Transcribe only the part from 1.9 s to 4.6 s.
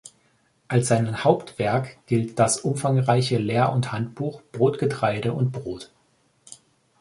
gilt das umfangreiche Lehr- und Handbuch